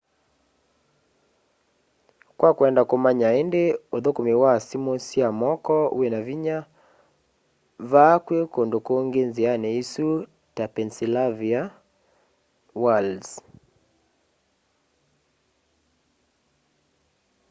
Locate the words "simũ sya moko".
4.67-5.77